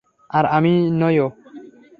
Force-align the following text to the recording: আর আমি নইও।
আর 0.29 0.45
আমি 0.47 0.73
নইও। 0.91 1.27